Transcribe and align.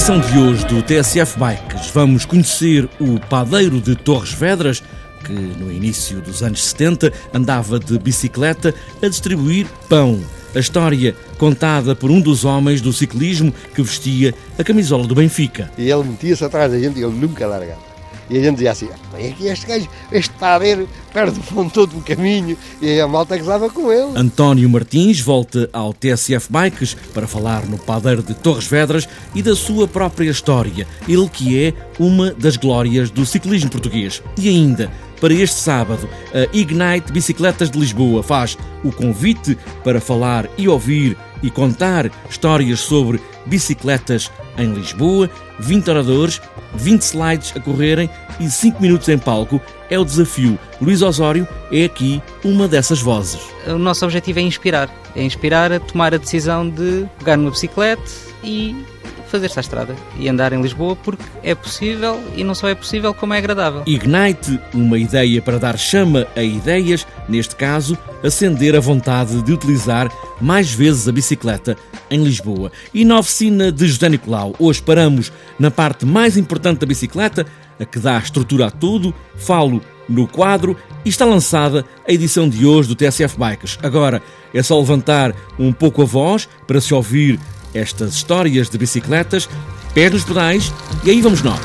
Edição 0.00 0.18
de 0.18 0.38
hoje 0.38 0.64
do 0.64 0.82
TSF 0.82 1.38
Bikes, 1.38 1.90
vamos 1.90 2.24
conhecer 2.24 2.88
o 2.98 3.20
padeiro 3.20 3.82
de 3.82 3.94
Torres 3.94 4.32
Vedras, 4.32 4.82
que 5.22 5.30
no 5.30 5.70
início 5.70 6.22
dos 6.22 6.42
anos 6.42 6.64
70 6.64 7.12
andava 7.34 7.78
de 7.78 7.98
bicicleta 7.98 8.74
a 9.02 9.08
distribuir 9.08 9.66
pão. 9.90 10.18
A 10.54 10.58
história 10.58 11.14
contada 11.36 11.94
por 11.94 12.10
um 12.10 12.18
dos 12.18 12.46
homens 12.46 12.80
do 12.80 12.94
ciclismo 12.94 13.52
que 13.74 13.82
vestia 13.82 14.34
a 14.58 14.64
camisola 14.64 15.06
do 15.06 15.14
Benfica. 15.14 15.70
E 15.76 15.90
ele 15.90 16.04
metia-se 16.04 16.46
atrás 16.46 16.72
da 16.72 16.78
gente 16.78 16.98
e 16.98 17.04
ele 17.04 17.12
nunca 17.12 17.46
largava. 17.46 17.89
E 18.30 18.38
a 18.38 18.40
gente 18.40 18.54
dizia 18.54 18.70
assim, 18.70 18.88
vem 19.12 19.30
aqui 19.30 19.48
este 19.48 19.66
gajo, 19.66 19.88
este 20.12 20.32
padeiro, 20.34 20.88
perde 21.12 21.40
o 21.40 21.42
fundo 21.42 21.68
todo 21.70 21.98
o 21.98 22.00
caminho, 22.00 22.56
e 22.80 23.00
a 23.00 23.08
malta 23.08 23.36
gozava 23.36 23.68
com 23.68 23.92
ele. 23.92 24.12
António 24.14 24.70
Martins 24.70 25.20
volta 25.20 25.68
ao 25.72 25.92
TSF 25.92 26.46
Bikes 26.48 26.94
para 27.12 27.26
falar 27.26 27.66
no 27.66 27.76
padeiro 27.76 28.22
de 28.22 28.32
Torres 28.34 28.68
Vedras 28.68 29.08
e 29.34 29.42
da 29.42 29.56
sua 29.56 29.88
própria 29.88 30.30
história, 30.30 30.86
ele 31.08 31.28
que 31.28 31.60
é 31.60 31.74
uma 31.98 32.32
das 32.32 32.56
glórias 32.56 33.10
do 33.10 33.26
ciclismo 33.26 33.68
português. 33.68 34.22
E 34.38 34.48
ainda, 34.48 34.92
para 35.20 35.34
este 35.34 35.56
sábado, 35.56 36.08
a 36.32 36.56
Ignite 36.56 37.12
Bicicletas 37.12 37.70
de 37.70 37.78
Lisboa 37.78 38.22
faz 38.22 38.56
o 38.82 38.90
convite 38.90 39.56
para 39.84 40.00
falar 40.00 40.48
e 40.56 40.68
ouvir 40.68 41.16
e 41.42 41.50
contar 41.50 42.10
histórias 42.28 42.80
sobre 42.80 43.20
bicicletas 43.46 44.30
em 44.58 44.72
Lisboa, 44.72 45.30
20 45.58 45.90
oradores 45.90 46.40
20 46.74 47.02
slides 47.02 47.52
a 47.56 47.60
correrem 47.60 48.08
e 48.38 48.48
5 48.48 48.80
minutos 48.80 49.08
em 49.08 49.18
palco 49.18 49.60
é 49.88 49.98
o 49.98 50.04
desafio. 50.04 50.58
Luís 50.80 51.02
Osório 51.02 51.46
é 51.72 51.84
aqui 51.84 52.22
uma 52.44 52.68
dessas 52.68 53.00
vozes. 53.00 53.40
O 53.66 53.78
nosso 53.78 54.04
objetivo 54.04 54.38
é 54.38 54.42
inspirar. 54.42 54.88
É 55.14 55.22
inspirar 55.22 55.72
a 55.72 55.80
tomar 55.80 56.14
a 56.14 56.18
decisão 56.18 56.68
de 56.68 57.06
pegar 57.18 57.36
numa 57.36 57.50
bicicleta 57.50 58.02
e 58.44 58.84
fazer-se 59.30 59.58
à 59.58 59.60
estrada 59.60 59.96
e 60.18 60.28
andar 60.28 60.52
em 60.52 60.60
Lisboa 60.60 60.96
porque 60.96 61.22
é 61.42 61.54
possível 61.54 62.20
e 62.36 62.44
não 62.44 62.54
só 62.54 62.68
é 62.68 62.74
possível 62.74 63.14
como 63.14 63.32
é 63.32 63.38
agradável. 63.38 63.82
Ignite, 63.86 64.60
uma 64.74 64.98
ideia 64.98 65.40
para 65.40 65.58
dar 65.58 65.78
chama 65.78 66.26
a 66.36 66.42
ideias, 66.42 67.06
neste 67.28 67.56
caso, 67.56 67.96
acender 68.22 68.76
a 68.76 68.80
vontade 68.80 69.40
de 69.42 69.52
utilizar 69.52 70.10
mais 70.40 70.72
vezes 70.72 71.08
a 71.08 71.12
bicicleta 71.12 71.76
em 72.10 72.22
Lisboa. 72.22 72.72
E 72.92 73.04
na 73.04 73.18
oficina 73.18 73.70
de 73.70 73.86
José 73.86 74.08
Nicolau, 74.08 74.54
hoje 74.58 74.82
paramos 74.82 75.32
na 75.58 75.70
parte 75.70 76.04
mais 76.04 76.36
importante 76.36 76.80
da 76.80 76.86
bicicleta, 76.86 77.46
a 77.78 77.84
que 77.84 77.98
dá 77.98 78.18
estrutura 78.18 78.66
a 78.66 78.70
tudo, 78.70 79.14
falo 79.36 79.80
no 80.08 80.26
quadro 80.26 80.76
e 81.04 81.08
está 81.08 81.24
lançada 81.24 81.84
a 82.06 82.12
edição 82.12 82.48
de 82.48 82.66
hoje 82.66 82.88
do 82.88 82.96
TSF 82.96 83.38
Bikes. 83.38 83.78
Agora 83.82 84.20
é 84.52 84.62
só 84.62 84.78
levantar 84.78 85.34
um 85.58 85.72
pouco 85.72 86.02
a 86.02 86.04
voz 86.04 86.48
para 86.66 86.80
se 86.80 86.92
ouvir 86.92 87.38
estas 87.74 88.14
histórias 88.14 88.68
de 88.68 88.78
bicicletas, 88.78 89.48
pés 89.94 90.12
nos 90.12 90.24
pedais 90.24 90.72
e 91.04 91.10
aí 91.10 91.20
vamos 91.20 91.42
nós. 91.42 91.60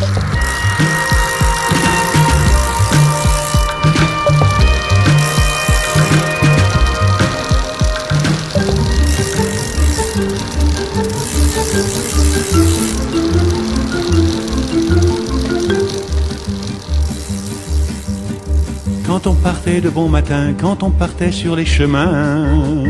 Quand 19.05 19.27
on 19.27 19.35
partait 19.35 19.81
de 19.81 19.89
bon 19.89 20.09
matin, 20.09 20.53
quand 20.59 20.83
on 20.83 20.91
partait 20.91 21.31
sur 21.31 21.55
les 21.55 21.65
chemins, 21.65 22.83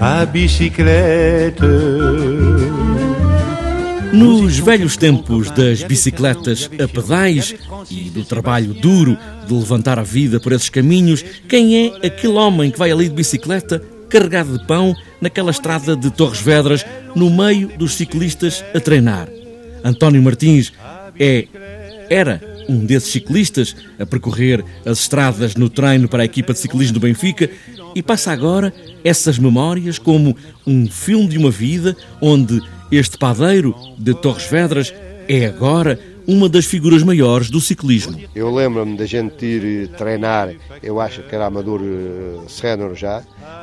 à 0.00 0.24
biciclette. 0.24 1.60
Nos 4.14 4.58
velhos 4.58 4.96
tempos 4.96 5.50
das 5.50 5.82
bicicletas 5.82 6.70
a 6.82 6.88
pedais 6.88 7.54
e 7.90 8.08
do 8.08 8.24
trabalho 8.24 8.72
duro 8.72 9.16
de 9.46 9.52
levantar 9.52 9.98
a 9.98 10.02
vida 10.02 10.40
por 10.40 10.52
esses 10.52 10.70
caminhos, 10.70 11.22
quem 11.46 11.86
é 11.86 12.06
aquele 12.06 12.32
homem 12.32 12.70
que 12.70 12.78
vai 12.78 12.90
ali 12.90 13.08
de 13.08 13.14
bicicleta, 13.14 13.82
carregado 14.08 14.58
de 14.58 14.66
pão, 14.66 14.96
naquela 15.20 15.50
estrada 15.50 15.94
de 15.94 16.10
Torres 16.10 16.40
Vedras, 16.40 16.84
no 17.14 17.28
meio 17.28 17.68
dos 17.76 17.94
ciclistas 17.94 18.64
a 18.74 18.80
treinar? 18.80 19.28
António 19.84 20.22
Martins 20.22 20.72
é, 21.18 21.46
era 22.08 22.40
um 22.68 22.84
desses 22.86 23.12
ciclistas 23.12 23.76
a 23.98 24.06
percorrer 24.06 24.64
as 24.84 25.00
estradas 25.00 25.56
no 25.56 25.68
treino 25.68 26.08
para 26.08 26.22
a 26.22 26.24
equipa 26.24 26.52
de 26.52 26.58
ciclismo 26.58 26.94
do 26.94 27.00
Benfica 27.00 27.50
e 27.94 28.02
passa 28.02 28.32
agora 28.32 28.72
essas 29.04 29.38
memórias 29.38 29.98
como 29.98 30.36
um 30.66 30.88
filme 30.88 31.28
de 31.28 31.38
uma 31.38 31.50
vida 31.50 31.96
onde 32.20 32.60
este 32.90 33.16
padeiro 33.16 33.74
de 33.98 34.14
Torres 34.14 34.46
Vedras 34.46 34.92
é 35.28 35.46
agora 35.46 35.98
uma 36.26 36.48
das 36.48 36.64
figuras 36.64 37.02
maiores 37.02 37.50
do 37.50 37.60
ciclismo. 37.60 38.20
Eu 38.34 38.54
lembro-me 38.54 38.96
da 38.96 39.06
gente 39.06 39.44
ir 39.44 39.88
treinar, 39.88 40.52
eu 40.82 41.00
acho 41.00 41.22
que 41.22 41.34
era 41.34 41.46
amador 41.46 41.80
uh, 41.80 42.48
sénior 42.48 42.94
já, 42.94 43.22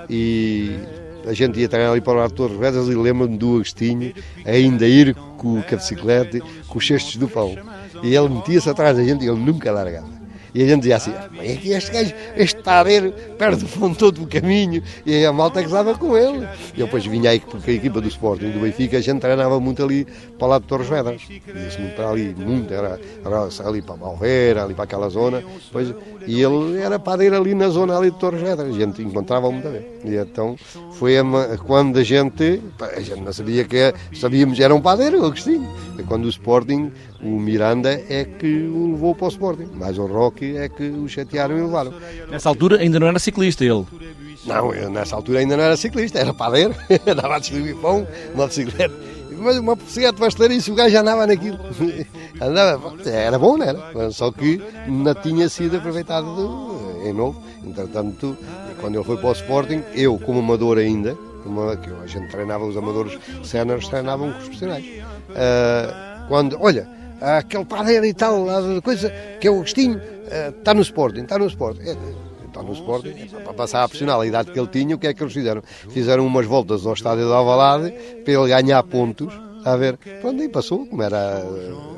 e 0.09 0.71
a 1.25 1.33
gente 1.33 1.59
ia 1.59 1.69
treinar 1.69 1.91
ali 1.91 2.01
para 2.01 2.13
o 2.13 2.15
lado 2.17 2.29
de 2.29 2.35
Torres 2.35 2.57
Vedras 2.57 2.87
e 2.87 2.95
lembro-me 2.95 3.37
do 3.37 3.55
Agostinho 3.55 4.13
ainda 4.45 4.87
ir 4.87 5.13
com, 5.37 5.61
com 5.61 5.75
a 5.75 5.77
bicicleta, 5.77 6.39
com 6.67 6.77
os 6.77 6.87
cestos 6.87 7.15
do 7.15 7.27
pão. 7.27 7.55
E 8.03 8.15
ele 8.15 8.29
metia-se 8.29 8.69
atrás 8.69 8.97
da 8.97 9.03
gente 9.03 9.23
e 9.23 9.29
ele 9.29 9.39
nunca 9.39 9.71
largava. 9.71 10.16
E 10.57 10.63
a 10.63 10.65
gente 10.65 10.79
dizia 10.79 10.95
assim, 10.95 11.13
é 11.39 11.55
que 11.55 11.69
este 11.69 11.91
gajo, 11.91 12.15
este 12.35 12.63
padeiro, 12.63 13.13
perde 13.37 13.63
o 13.63 13.67
fundo 13.67 13.95
todo 13.95 14.23
o 14.23 14.27
caminho, 14.27 14.81
e 15.05 15.23
a 15.23 15.31
malta 15.31 15.61
gozava 15.61 15.93
com 15.93 16.17
ele. 16.17 16.47
E 16.73 16.77
depois 16.77 17.05
vinha 17.05 17.29
aí 17.29 17.39
porque 17.39 17.69
a 17.69 17.73
equipa 17.75 18.01
do 18.01 18.07
Sporting 18.07 18.49
do 18.49 18.61
Benfica, 18.61 18.97
a 18.97 19.01
gente 19.01 19.19
treinava 19.19 19.59
muito 19.59 19.83
ali 19.83 20.07
para 20.39 20.47
lado 20.47 20.63
de 20.63 20.67
Torres 20.67 20.89
Vedras. 20.89 21.21
Ia-se 21.29 21.79
muito 21.79 21.95
para 21.95 22.09
ali, 22.09 22.35
muito, 22.35 22.73
era, 22.73 22.99
era 23.23 23.69
ali 23.69 23.83
para 23.83 23.97
Malveira, 23.97 24.63
ali 24.63 24.73
para 24.73 24.85
aquela 24.85 25.09
zona. 25.09 25.43
Depois, 25.67 25.93
e 26.25 26.41
ele 26.41 26.81
era 26.81 26.97
padeiro 26.97 27.37
ali 27.37 27.53
na 27.53 27.69
zona 27.69 27.95
ali 27.95 28.09
de 28.09 28.17
Torres 28.17 28.41
Vedras, 28.41 28.67
a 28.67 28.79
gente 28.79 28.99
encontrava 29.03 29.51
muito 29.51 29.69
bem. 29.69 29.85
E 30.05 30.15
então 30.15 30.55
foi 30.93 31.19
a, 31.19 31.23
quando 31.67 31.99
a 31.99 32.03
gente, 32.03 32.63
a 32.79 32.99
gente 32.99 33.21
não 33.21 33.31
sabia 33.31 33.63
que 33.63 33.77
era, 33.77 33.95
sabíamos 34.11 34.59
era 34.59 34.73
um 34.73 34.81
padeiro, 34.81 35.23
Agostinho. 35.23 35.67
Quando 36.07 36.25
o 36.25 36.29
Sporting, 36.29 36.91
o 37.21 37.39
Miranda 37.39 37.91
é 38.09 38.25
que 38.25 38.67
o 38.67 38.91
levou 38.91 39.15
para 39.15 39.25
o 39.25 39.29
Sporting, 39.29 39.69
mas 39.73 39.97
o 39.97 40.05
Rocky 40.05 40.55
é 40.57 40.69
que 40.69 40.83
o 40.83 41.07
chatearam 41.07 41.57
e 41.57 41.61
levaram. 41.61 41.93
Nessa 42.29 42.49
altura 42.49 42.79
ainda 42.79 42.99
não 42.99 43.07
era 43.07 43.19
ciclista 43.19 43.63
ele? 43.63 43.85
Não, 44.45 44.73
eu 44.73 44.89
nessa 44.89 45.15
altura 45.15 45.39
ainda 45.39 45.57
não 45.57 45.63
era 45.63 45.75
ciclista, 45.75 46.19
era 46.19 46.33
padeiro, 46.33 46.73
andava 47.05 47.35
a 47.35 47.39
distribuir 47.39 47.75
pão, 47.77 48.07
uma 48.33 48.47
bicicleta. 48.47 48.95
Mas 49.39 49.57
uma 49.57 49.75
bicicleta 49.75 50.17
pasteleira, 50.17 50.53
isso 50.53 50.71
o 50.71 50.75
gajo 50.75 50.97
andava 50.97 51.27
naquilo. 51.27 51.59
andava, 52.39 52.95
era 53.05 53.37
bom, 53.37 53.57
não 53.57 53.65
era? 53.65 54.11
Só 54.11 54.31
que 54.31 54.61
não 54.87 55.13
tinha 55.15 55.49
sido 55.49 55.77
aproveitado 55.77 56.27
em 57.03 57.13
novo. 57.13 57.43
Entretanto, 57.63 58.37
quando 58.79 58.95
ele 58.95 59.03
foi 59.03 59.17
para 59.17 59.29
o 59.29 59.31
Sporting, 59.33 59.83
eu, 59.93 60.17
como 60.17 60.39
amador 60.39 60.77
ainda, 60.77 61.17
uma, 61.45 61.75
que 61.75 61.89
a 61.89 62.07
gente 62.07 62.29
treinava 62.29 62.65
os 62.65 62.77
amadores 62.77 63.17
séniores, 63.43 63.87
treinavam 63.87 64.31
com 64.31 64.37
os 64.37 64.43
profissionais. 64.45 64.85
Uh, 64.85 66.27
quando, 66.27 66.57
olha, 66.59 66.87
aquele 67.21 67.65
padeiro 67.65 68.05
e 68.05 68.13
tal, 68.13 68.45
coisa, 68.83 69.11
que 69.39 69.47
é 69.47 69.51
o 69.51 69.55
Agostinho, 69.55 70.01
está 70.57 70.73
no 70.73 70.81
Sporting, 70.81 71.21
está 71.21 71.37
no 71.37 71.47
Sporting. 71.47 71.81
Está 72.47 72.63
no 72.63 72.73
Sporting, 72.73 73.13
para 73.43 73.53
passar 73.53 73.83
a 73.83 73.87
profissional, 73.87 74.21
a 74.21 74.25
idade 74.25 74.51
que 74.51 74.59
ele 74.59 74.67
tinha, 74.67 74.95
o 74.95 74.99
que 74.99 75.05
é 75.05 75.13
que 75.13 75.21
eles 75.21 75.33
fizeram? 75.33 75.61
Fizeram 75.89 76.25
umas 76.25 76.45
voltas 76.45 76.85
ao 76.87 76.93
estádio 76.93 77.25
de 77.25 77.31
Alvalade 77.31 77.91
para 78.23 78.33
ele 78.33 78.47
ganhar 78.47 78.81
pontos, 78.83 79.31
a 79.63 79.75
ver, 79.75 79.97
pronto, 80.21 80.41
e 80.41 80.49
passou, 80.49 80.87
como 80.87 81.03
era, 81.03 81.43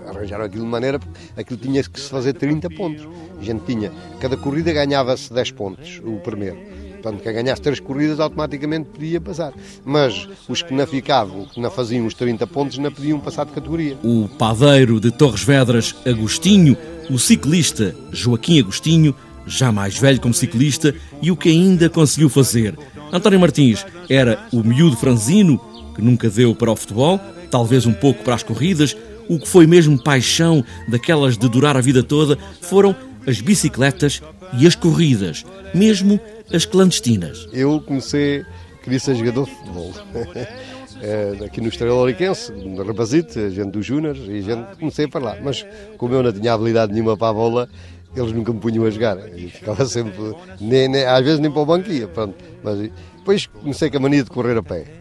arranjaram 0.08 0.44
aquilo 0.44 0.66
de 0.66 0.70
maneira, 0.70 1.00
aquilo 1.38 1.60
tinha 1.60 1.82
que 1.84 2.00
se 2.00 2.10
fazer 2.10 2.34
30 2.34 2.70
pontos. 2.72 3.08
A 3.40 3.44
gente 3.44 3.64
tinha, 3.64 3.92
cada 4.20 4.36
corrida 4.36 4.74
ganhava-se 4.74 5.32
10 5.32 5.52
pontos, 5.52 6.02
o 6.04 6.20
primeiro. 6.20 6.58
Portanto, 7.02 7.24
quem 7.24 7.34
ganhasse 7.34 7.62
três 7.62 7.80
corridas 7.80 8.20
automaticamente 8.20 8.90
podia 8.90 9.22
passar. 9.22 9.54
Mas 9.86 10.28
os 10.48 10.62
que 10.62 10.74
não 10.74 10.86
ficavam, 10.86 11.46
que 11.46 11.60
não 11.60 11.72
faziam 11.72 12.06
os 12.06 12.14
30 12.14 12.46
pontos, 12.48 12.78
não 12.78 12.92
podiam 12.92 13.20
passar 13.20 13.46
de 13.46 13.54
categoria. 13.54 13.98
O 14.04 14.28
padeiro 14.38 15.00
de 15.00 15.12
Torres 15.12 15.44
Vedras, 15.44 15.96
Agostinho, 16.06 16.78
o 17.10 17.18
ciclista 17.18 17.96
Joaquim 18.12 18.60
Agostinho, 18.60 19.16
já 19.48 19.72
mais 19.72 19.98
velho 19.98 20.20
como 20.20 20.34
ciclista, 20.34 20.94
e 21.22 21.32
o 21.32 21.38
que 21.38 21.50
ainda 21.50 21.90
conseguiu 21.90 22.30
fazer. 22.30 22.78
António 23.12 23.40
Martins 23.40 23.86
era 24.10 24.46
o 24.52 24.62
miúdo 24.64 24.96
franzino, 24.98 25.60
que 25.96 26.02
nunca 26.02 26.30
deu 26.30 26.54
para 26.54 26.72
o 26.72 26.76
futebol, 26.76 27.20
talvez 27.50 27.86
um 27.86 27.94
pouco 27.94 28.24
para 28.24 28.36
as 28.36 28.44
corridas. 28.44 28.96
O 29.28 29.40
que 29.40 29.48
foi 29.48 29.66
mesmo 29.66 30.02
paixão 30.02 30.64
daquelas 30.88 31.38
de 31.38 31.48
durar 31.48 31.78
a 31.78 31.82
vida 31.82 32.04
toda 32.04 32.38
foram 32.62 32.96
as 33.28 33.42
bicicletas 33.42 34.22
e 34.58 34.66
as 34.66 34.76
corridas, 34.76 35.46
mesmo 35.74 36.20
as 36.54 36.66
clandestinas. 36.66 37.48
Eu 37.52 37.82
comecei, 37.82 38.46
queria 38.84 39.00
ser 39.00 39.16
jogador 39.16 39.46
de 39.46 39.52
futebol. 39.52 39.94
É, 41.02 41.46
aqui 41.46 41.62
no 41.62 41.70
Estrela 41.70 41.96
Oriquense, 41.96 42.52
no 42.52 42.84
Rapazite, 42.84 43.50
gente 43.52 43.72
dos 43.72 43.86
Júniors, 43.86 44.20
e 44.28 44.40
a 44.40 44.42
gente 44.42 44.78
comecei 44.78 45.08
para 45.08 45.22
lá. 45.24 45.38
Mas 45.42 45.66
como 45.98 46.14
eu 46.14 46.22
não 46.22 46.34
tinha 46.34 46.52
habilidade 46.52 46.92
nenhuma 46.92 47.16
para 47.16 47.30
a 47.30 47.34
bola, 47.34 47.70
eles 48.14 48.34
nunca 48.34 48.52
me 48.52 48.60
punham 48.60 48.86
a 48.86 48.90
jogar. 48.90 49.18
E 49.34 49.50
ficava 49.50 49.86
sempre, 49.86 50.36
nem, 50.60 50.90
nem, 50.90 51.06
às 51.06 51.24
vezes 51.24 51.40
nem 51.40 51.50
para 51.50 51.62
o 51.62 51.66
banquinho. 51.66 52.10
Pronto. 52.10 52.36
Mas 52.62 52.92
depois 53.18 53.48
comecei 53.48 53.90
com 53.90 53.96
a 53.96 54.00
mania 54.02 54.24
de 54.26 54.30
correr 54.30 54.58
a 54.58 54.64
pé. 54.64 54.99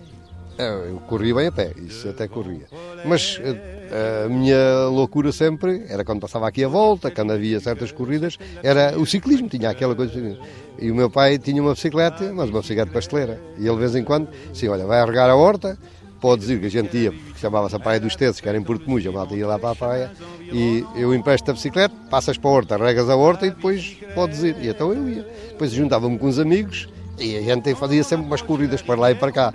Eu 0.58 1.00
corria 1.06 1.34
bem 1.34 1.46
a 1.46 1.52
pé, 1.52 1.72
isso 1.86 2.08
até 2.08 2.26
corria. 2.26 2.66
Mas 3.04 3.40
eh, 3.42 4.24
a 4.24 4.28
minha 4.28 4.88
loucura 4.88 5.30
sempre 5.30 5.84
era 5.88 6.04
quando 6.04 6.20
passava 6.20 6.48
aqui 6.48 6.64
a 6.64 6.68
volta, 6.68 7.10
quando 7.12 7.32
havia 7.32 7.60
certas 7.60 7.92
corridas, 7.92 8.36
era 8.62 8.98
o 8.98 9.06
ciclismo, 9.06 9.48
tinha 9.48 9.70
aquela 9.70 9.94
coisa. 9.94 10.38
E 10.80 10.90
o 10.90 10.94
meu 10.94 11.08
pai 11.08 11.38
tinha 11.38 11.62
uma 11.62 11.74
bicicleta, 11.74 12.32
mas 12.32 12.50
uma 12.50 12.60
bicicleta 12.60 12.90
pasteleira. 12.90 13.40
E 13.56 13.66
ele 13.66 13.74
de 13.74 13.80
vez 13.80 13.94
em 13.94 14.02
quando, 14.02 14.28
sim, 14.52 14.66
olha, 14.66 14.84
vai 14.84 14.98
arregar 14.98 15.30
a 15.30 15.36
horta, 15.36 15.78
pode 16.20 16.40
dizer 16.40 16.58
que 16.58 16.66
a 16.66 16.70
gente 16.70 16.96
ia, 16.96 17.12
que 17.12 17.38
chamava-se 17.38 17.76
a 17.76 17.78
Praia 17.78 18.00
dos 18.00 18.16
Teces, 18.16 18.40
que 18.40 18.48
era 18.48 18.58
em 18.58 18.62
Porto 18.62 18.88
Mujo, 18.90 19.08
a 19.08 19.12
malta 19.12 19.34
ia 19.34 19.46
lá 19.46 19.58
para 19.60 19.70
a 19.70 19.76
praia, 19.76 20.10
e 20.40 20.84
eu 20.96 21.14
empresto 21.14 21.50
a 21.50 21.54
bicicleta, 21.54 21.94
passas 22.10 22.36
para 22.36 22.50
a 22.50 22.52
horta, 22.52 22.76
regas 22.76 23.08
a 23.08 23.14
horta 23.14 23.46
e 23.46 23.50
depois 23.50 23.96
podes 24.14 24.42
ir. 24.42 24.56
E 24.60 24.68
então 24.68 24.92
eu 24.92 25.08
ia. 25.08 25.26
Depois 25.50 25.70
juntava-me 25.70 26.18
com 26.18 26.26
os 26.26 26.38
amigos 26.40 26.88
e 27.18 27.36
a 27.36 27.42
gente 27.42 27.74
fazia 27.74 28.02
sempre 28.04 28.26
umas 28.26 28.42
corridas 28.42 28.82
para 28.82 29.00
lá 29.00 29.10
e 29.10 29.14
para 29.14 29.32
cá. 29.32 29.54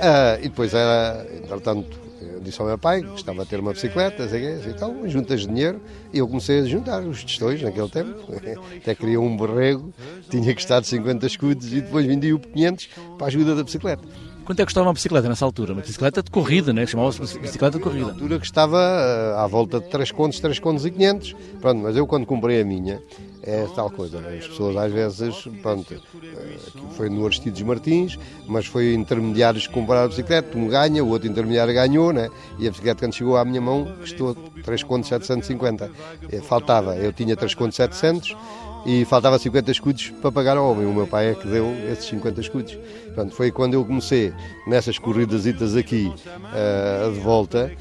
Ah, 0.00 0.38
e 0.40 0.48
depois 0.48 0.74
era, 0.74 1.26
entretanto, 1.34 1.98
eu 2.20 2.40
disse 2.40 2.60
ao 2.60 2.66
meu 2.66 2.78
pai 2.78 3.02
que 3.02 3.14
estava 3.14 3.42
a 3.42 3.46
ter 3.46 3.60
uma 3.60 3.72
bicicleta, 3.72 4.28
sei 4.28 4.58
então 4.68 5.08
juntas 5.08 5.42
dinheiro 5.42 5.80
e 6.12 6.18
eu 6.18 6.26
comecei 6.26 6.60
a 6.60 6.64
juntar 6.64 7.02
os 7.02 7.22
tostões 7.22 7.62
naquele 7.62 7.88
tempo. 7.88 8.14
Até 8.76 8.94
queria 8.94 9.20
um 9.20 9.36
berrego, 9.36 9.92
tinha 10.28 10.54
que 10.54 10.80
de 10.80 10.86
50 10.86 11.26
escudos 11.26 11.72
e 11.72 11.80
depois 11.80 12.06
vendia 12.06 12.34
o 12.34 12.38
500 12.38 12.88
para 13.18 13.26
a 13.26 13.28
ajuda 13.28 13.54
da 13.54 13.62
bicicleta. 13.62 14.02
Quanto 14.44 14.60
é 14.60 14.62
que 14.62 14.66
custava 14.66 14.86
uma 14.86 14.92
bicicleta 14.92 15.26
nessa 15.26 15.44
altura? 15.44 15.72
Uma 15.72 15.80
bicicleta 15.80 16.22
de 16.22 16.30
corrida, 16.30 16.70
né? 16.72 16.86
Chamava-se 16.86 17.38
bicicleta 17.38 17.78
de 17.78 17.82
corrida. 17.82 18.06
Na 18.06 18.12
altura 18.12 18.38
que 18.38 18.44
estava 18.44 18.76
uh, 18.76 19.38
à 19.38 19.46
volta 19.46 19.80
de 19.80 19.88
3 19.88 20.12
contos, 20.12 20.38
3 20.38 20.58
contos 20.58 20.84
e 20.84 20.90
500. 20.90 21.34
Pronto, 21.60 21.82
mas 21.82 21.96
eu 21.96 22.06
quando 22.06 22.26
comprei 22.26 22.60
a 22.60 22.64
minha, 22.64 23.00
é 23.42 23.66
tal 23.74 23.90
coisa. 23.90 24.20
Né? 24.20 24.38
As 24.38 24.46
pessoas 24.46 24.76
às 24.76 24.92
vezes, 24.92 25.48
pronto, 25.62 25.94
uh, 25.94 26.88
foi 26.94 27.08
no 27.08 27.24
Aristides 27.24 27.62
Martins, 27.62 28.18
mas 28.46 28.66
foi 28.66 28.92
intermediários 28.92 29.66
que 29.66 29.72
compraram 29.72 30.04
a 30.04 30.08
bicicleta, 30.08 30.58
um 30.58 30.68
ganha, 30.68 31.02
o 31.02 31.08
outro 31.08 31.26
intermediário 31.26 31.72
ganhou, 31.72 32.12
né? 32.12 32.28
E 32.58 32.66
a 32.66 32.70
bicicleta 32.70 33.06
quando 33.06 33.14
chegou 33.14 33.38
à 33.38 33.44
minha 33.46 33.62
mão 33.62 33.96
custou 33.98 34.34
3 34.62 34.82
contos 34.82 35.08
750. 35.08 35.90
Eh, 36.30 36.40
faltava, 36.42 36.96
eu 36.96 37.14
tinha 37.14 37.34
3 37.34 37.54
contos 37.54 37.76
700 37.76 38.36
e 38.86 39.04
faltava 39.04 39.38
50 39.38 39.70
escudos 39.70 40.10
para 40.20 40.30
pagar 40.30 40.56
ao 40.56 40.70
homem. 40.70 40.86
O 40.86 40.92
meu 40.92 41.06
pai 41.06 41.30
é 41.30 41.34
que 41.34 41.46
deu 41.46 41.72
esses 41.90 42.06
50 42.06 42.40
escudos. 42.40 42.78
Portanto, 43.06 43.34
foi 43.34 43.50
quando 43.50 43.74
eu 43.74 43.84
comecei 43.84 44.32
nessas 44.66 44.98
corridas 44.98 45.46
aqui 45.76 46.12
uh, 46.12 47.12
de 47.12 47.20
volta, 47.20 47.72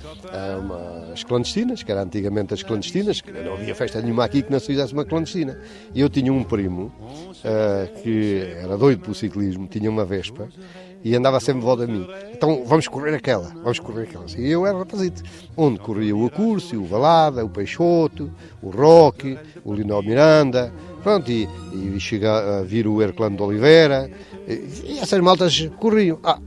uma, 0.61 1.11
as 1.11 1.23
clandestinas, 1.23 1.83
que 1.83 1.91
eram 1.91 2.03
antigamente 2.03 2.53
as 2.53 2.63
clandestinas, 2.63 3.19
que 3.19 3.31
não 3.31 3.53
havia 3.53 3.75
festa 3.75 4.01
nenhuma 4.01 4.23
aqui 4.23 4.44
que 4.44 4.51
não 4.51 4.59
se 4.59 4.67
fizesse 4.67 4.94
uma 4.94 5.05
clandestina. 5.05 5.59
E 5.94 6.00
eu 6.00 6.09
tinha 6.09 6.31
um 6.31 6.44
primo 6.44 6.91
uh, 6.94 8.01
que 8.01 8.55
era 8.61 8.77
doido 8.77 9.01
pelo 9.01 9.15
ciclismo, 9.15 9.67
tinha 9.67 9.89
uma 9.89 10.05
Vespa 10.05 10.47
e 11.03 11.15
andava 11.15 11.39
sempre 11.39 11.59
de 11.59 11.65
volta 11.65 11.83
a 11.83 11.88
mim. 11.88 12.07
Então 12.31 12.63
vamos 12.65 12.88
correr 12.88 13.13
aquela, 13.13 13.50
vamos 13.61 13.79
correr 13.79 14.03
aquela. 14.03 14.25
E 14.38 14.50
eu 14.50 14.65
era 14.65 14.77
rapazito, 14.77 15.21
onde 15.57 15.79
corria 15.79 16.15
o 16.15 16.25
Acúrcio, 16.25 16.81
o 16.81 16.85
Valada, 16.85 17.44
o 17.44 17.50
Peixoto, 17.50 18.31
o 18.61 18.69
Roque, 18.69 19.38
o 19.65 19.73
Lionel 19.73 20.01
Miranda, 20.01 20.71
pronto, 21.03 21.29
e, 21.29 21.47
e 21.73 22.00
chega 22.00 22.59
a 22.59 22.63
vir 22.63 22.88
o 22.88 23.01
Herculano 23.01 23.35
de 23.35 23.44
Oliveira, 23.44 24.09
e, 24.47 24.94
e 24.94 25.00
essas 25.00 25.19
maltas 25.19 25.69
corriam. 25.79 26.17
Ah, 26.23 26.39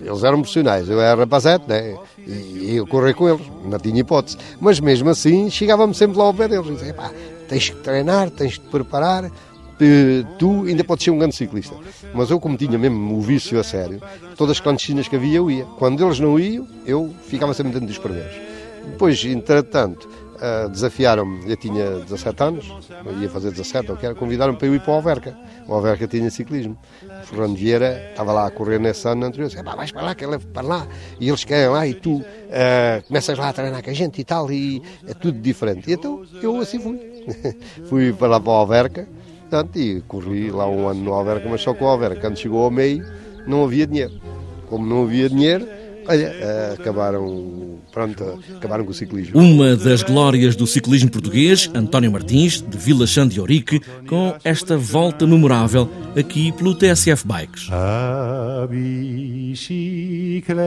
eles 0.00 0.22
eram 0.24 0.38
profissionais, 0.38 0.88
eu 0.88 1.00
era 1.00 1.20
rapazete, 1.20 1.64
né? 1.68 1.96
E, 2.26 2.30
e 2.30 2.76
eu 2.76 2.86
corri 2.86 3.14
com 3.14 3.28
eles, 3.28 3.46
não 3.64 3.78
tinha 3.78 4.00
hipótese. 4.00 4.36
Mas 4.60 4.80
mesmo 4.80 5.08
assim, 5.08 5.48
chegava-me 5.48 5.94
sempre 5.94 6.18
lá 6.18 6.24
ao 6.24 6.34
pé 6.34 6.48
deles, 6.48 6.68
e 6.68 6.72
dizia, 6.74 6.94
pá, 6.94 7.10
tens 7.48 7.70
que 7.70 7.76
treinar, 7.76 8.30
tens 8.30 8.58
que 8.58 8.66
preparar, 8.68 9.30
tu 10.38 10.64
ainda 10.66 10.84
podes 10.84 11.04
ser 11.04 11.10
um 11.10 11.18
grande 11.18 11.34
ciclista. 11.34 11.74
Mas 12.12 12.30
eu, 12.30 12.38
como 12.38 12.56
tinha 12.56 12.78
mesmo 12.78 13.16
o 13.16 13.20
vício 13.22 13.58
a 13.58 13.64
sério, 13.64 14.00
todas 14.36 14.56
as 14.56 14.60
clandestinas 14.60 15.08
que 15.08 15.16
havia, 15.16 15.38
eu 15.38 15.50
ia. 15.50 15.64
Quando 15.78 16.04
eles 16.04 16.20
não 16.20 16.38
iam, 16.38 16.66
eu 16.84 17.14
ficava 17.26 17.54
sempre 17.54 17.72
dentro 17.72 17.86
dos 17.86 17.98
primeiros. 17.98 18.34
Depois, 18.84 19.24
entretanto, 19.24 20.08
uh, 20.40 20.68
desafiaram-me, 20.68 21.50
eu 21.50 21.56
tinha 21.56 22.00
17 22.00 22.42
anos, 22.42 22.72
ia 23.20 23.28
fazer 23.28 23.50
17, 23.50 23.90
ou 23.90 23.96
que 23.96 24.06
era, 24.06 24.14
convidaram-me 24.14 24.58
para 24.58 24.66
eu 24.66 24.74
ir 24.74 24.80
para 24.80 24.92
o 24.92 24.94
Alverca. 24.94 25.36
O 25.66 25.74
Alverca 25.74 26.06
tinha 26.08 26.30
ciclismo. 26.30 26.76
O 27.02 27.26
Fernando 27.26 27.56
Vieira 27.56 28.10
estava 28.10 28.32
lá 28.32 28.46
a 28.46 28.50
correr 28.50 28.78
nesse 28.78 29.06
ano 29.06 29.26
anterior, 29.26 29.48
disse, 29.48 29.62
vais 29.62 29.92
para 29.92 30.02
lá, 30.02 30.14
que 30.14 30.24
é 30.24 30.38
para 30.38 30.66
lá, 30.66 30.88
e 31.18 31.28
eles 31.28 31.44
querem 31.44 31.68
lá, 31.68 31.86
e 31.86 31.94
tu 31.94 32.16
uh, 32.16 32.24
começas 33.06 33.38
lá 33.38 33.50
a 33.50 33.52
treinar 33.52 33.82
com 33.82 33.90
a 33.90 33.94
gente 33.94 34.20
e 34.20 34.24
tal, 34.24 34.50
e 34.50 34.82
é 35.06 35.14
tudo 35.14 35.38
diferente. 35.38 35.90
E 35.90 35.94
então, 35.94 36.24
eu 36.42 36.58
assim 36.58 36.78
fui. 36.78 36.98
fui 37.88 38.12
para 38.12 38.28
lá 38.28 38.40
para 38.40 38.50
o 38.50 38.54
Alverca, 38.54 39.06
Portanto, 39.50 39.80
e 39.80 40.00
corri 40.02 40.48
lá 40.48 40.68
um 40.68 40.86
ano 40.86 41.02
no 41.02 41.12
Alverca, 41.12 41.48
mas 41.48 41.60
só 41.60 41.74
com 41.74 41.84
o 41.84 41.88
Alverca, 41.88 42.20
quando 42.20 42.38
chegou 42.38 42.62
ao 42.62 42.70
meio, 42.70 43.04
não 43.48 43.64
havia 43.64 43.84
dinheiro. 43.84 44.12
Como 44.68 44.86
não 44.86 45.02
havia 45.02 45.28
dinheiro, 45.28 45.66
olha, 46.10 46.26
eh, 46.26 46.76
acabaram, 46.78 47.78
pronto, 47.92 48.40
acabaram 48.56 48.84
com 48.84 48.90
o 48.90 48.94
ciclismo. 48.94 49.38
Uma 49.38 49.76
das 49.76 50.02
glórias 50.02 50.56
do 50.56 50.66
ciclismo 50.66 51.08
português, 51.10 51.70
António 51.72 52.10
Martins, 52.10 52.60
de 52.60 52.76
Vila 52.76 53.06
Chã 53.06 53.26
de 53.26 53.40
Ourique, 53.40 53.80
com 54.08 54.34
esta 54.42 54.76
volta 54.76 55.26
memorável 55.26 55.88
aqui 56.18 56.50
pelo 56.52 56.74
TSF 56.74 57.24
Bikes. 57.26 57.68
A 57.70 58.66
bicicleta 58.68 60.60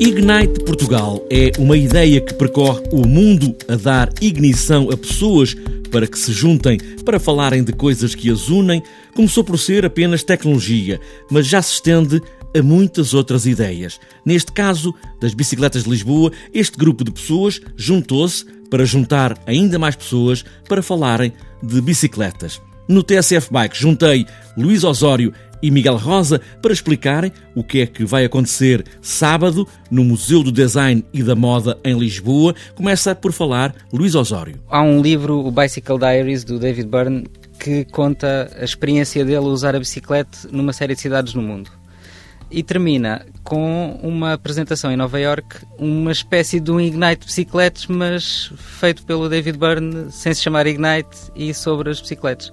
Ignite 0.00 0.64
Portugal 0.64 1.22
é 1.28 1.52
uma 1.58 1.76
ideia 1.76 2.22
que 2.22 2.32
percorre 2.32 2.80
o 2.90 3.06
mundo 3.06 3.54
a 3.68 3.76
dar 3.76 4.10
ignição 4.22 4.88
a 4.90 4.96
pessoas 4.96 5.54
para 5.90 6.06
que 6.06 6.18
se 6.18 6.32
juntem 6.32 6.78
para 7.04 7.20
falarem 7.20 7.62
de 7.62 7.74
coisas 7.74 8.14
que 8.14 8.30
as 8.30 8.48
unem. 8.48 8.82
Começou 9.14 9.44
por 9.44 9.58
ser 9.58 9.84
apenas 9.84 10.22
tecnologia, 10.22 10.98
mas 11.30 11.46
já 11.46 11.60
se 11.60 11.74
estende 11.74 12.22
a 12.56 12.62
muitas 12.62 13.12
outras 13.12 13.44
ideias. 13.44 14.00
Neste 14.24 14.52
caso, 14.52 14.94
das 15.20 15.34
bicicletas 15.34 15.84
de 15.84 15.90
Lisboa, 15.90 16.32
este 16.54 16.78
grupo 16.78 17.04
de 17.04 17.10
pessoas 17.10 17.60
juntou-se 17.76 18.46
para 18.70 18.86
juntar 18.86 19.36
ainda 19.46 19.78
mais 19.78 19.96
pessoas 19.96 20.42
para 20.66 20.82
falarem 20.82 21.30
de 21.62 21.78
bicicletas. 21.82 22.58
No 22.88 23.02
TSF 23.02 23.52
Bike 23.52 23.76
juntei 23.78 24.24
Luís 24.56 24.82
Osório 24.82 25.34
e 25.62 25.70
Miguel 25.70 25.96
Rosa 25.96 26.40
para 26.60 26.72
explicarem 26.72 27.32
o 27.54 27.62
que 27.62 27.80
é 27.80 27.86
que 27.86 28.04
vai 28.04 28.24
acontecer 28.24 28.84
sábado 29.00 29.66
no 29.90 30.04
Museu 30.04 30.42
do 30.42 30.52
Design 30.52 31.04
e 31.12 31.22
da 31.22 31.34
Moda 31.34 31.78
em 31.84 31.98
Lisboa. 31.98 32.54
Começa 32.74 33.14
por 33.14 33.32
falar 33.32 33.74
Luís 33.92 34.14
Osório. 34.14 34.60
Há 34.68 34.82
um 34.82 35.00
livro, 35.00 35.38
o 35.38 35.50
Bicycle 35.50 35.98
Diaries, 35.98 36.44
do 36.44 36.58
David 36.58 36.88
Byrne, 36.88 37.26
que 37.58 37.84
conta 37.84 38.50
a 38.58 38.64
experiência 38.64 39.24
dele 39.24 39.40
usar 39.40 39.74
a 39.76 39.78
bicicleta 39.78 40.48
numa 40.50 40.72
série 40.72 40.94
de 40.94 41.00
cidades 41.00 41.34
no 41.34 41.42
mundo. 41.42 41.70
E 42.50 42.64
termina 42.64 43.24
com 43.44 43.98
uma 44.02 44.32
apresentação 44.32 44.90
em 44.90 44.96
Nova 44.96 45.20
York, 45.20 45.58
uma 45.78 46.10
espécie 46.10 46.58
de 46.58 46.70
um 46.72 46.80
Ignite 46.80 47.24
bicicletas, 47.24 47.86
mas 47.86 48.52
feito 48.56 49.04
pelo 49.04 49.28
David 49.28 49.56
Byrne, 49.56 50.10
sem 50.10 50.34
se 50.34 50.42
chamar 50.42 50.66
Ignite, 50.66 51.30
e 51.36 51.54
sobre 51.54 51.90
as 51.90 52.00
bicicletas 52.00 52.50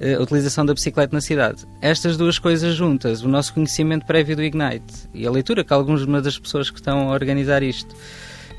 a 0.00 0.22
utilização 0.22 0.64
da 0.64 0.72
bicicleta 0.72 1.14
na 1.14 1.20
cidade. 1.20 1.66
Estas 1.80 2.16
duas 2.16 2.38
coisas 2.38 2.74
juntas, 2.74 3.22
o 3.22 3.28
nosso 3.28 3.52
conhecimento 3.52 4.06
prévio 4.06 4.36
do 4.36 4.42
Ignite 4.42 5.08
e 5.12 5.26
a 5.26 5.30
leitura 5.30 5.64
que 5.64 5.72
algumas 5.72 6.06
das 6.22 6.38
pessoas 6.38 6.70
que 6.70 6.78
estão 6.78 7.10
a 7.10 7.12
organizar 7.12 7.62
isto, 7.62 7.94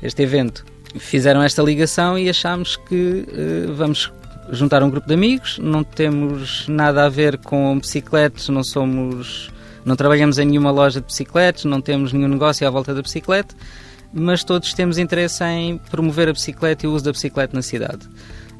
este 0.02 0.22
evento, 0.22 0.64
fizeram 0.98 1.42
esta 1.42 1.62
ligação 1.62 2.18
e 2.18 2.28
achámos 2.28 2.76
que 2.76 3.26
uh, 3.28 3.74
vamos 3.74 4.12
juntar 4.50 4.82
um 4.82 4.90
grupo 4.90 5.06
de 5.06 5.14
amigos, 5.14 5.58
não 5.58 5.82
temos 5.82 6.66
nada 6.68 7.06
a 7.06 7.08
ver 7.08 7.38
com 7.38 7.78
bicicletas, 7.78 8.48
não 8.48 8.64
somos, 8.64 9.50
não 9.84 9.96
trabalhamos 9.96 10.38
em 10.38 10.44
nenhuma 10.44 10.70
loja 10.70 11.00
de 11.00 11.06
bicicletas, 11.06 11.64
não 11.64 11.80
temos 11.80 12.12
nenhum 12.12 12.28
negócio 12.28 12.66
à 12.66 12.70
volta 12.70 12.92
da 12.92 13.00
bicicleta, 13.00 13.54
mas 14.12 14.42
todos 14.42 14.74
temos 14.74 14.98
interesse 14.98 15.44
em 15.44 15.78
promover 15.78 16.28
a 16.28 16.32
bicicleta 16.32 16.84
e 16.84 16.88
o 16.88 16.92
uso 16.92 17.04
da 17.04 17.12
bicicleta 17.12 17.54
na 17.54 17.62
cidade 17.62 18.08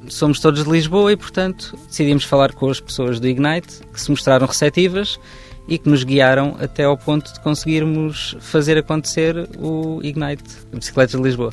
somos 0.08 0.40
todos 0.40 0.64
de 0.64 0.70
Lisboa 0.70 1.12
e, 1.12 1.16
portanto, 1.16 1.76
decidimos 1.86 2.24
falar 2.24 2.52
com 2.52 2.68
as 2.68 2.80
pessoas 2.80 3.20
do 3.20 3.28
Ignite, 3.28 3.80
que 3.92 4.00
se 4.00 4.10
mostraram 4.10 4.46
receptivas 4.46 5.18
e 5.68 5.78
que 5.78 5.88
nos 5.88 6.02
guiaram 6.02 6.56
até 6.58 6.84
ao 6.84 6.96
ponto 6.96 7.32
de 7.32 7.40
conseguirmos 7.40 8.36
fazer 8.40 8.76
acontecer 8.78 9.48
o 9.58 10.00
Ignite 10.02 10.44
Bicicletas 10.72 11.20
de 11.20 11.22
Lisboa. 11.22 11.52